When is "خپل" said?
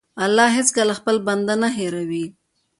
0.99-1.15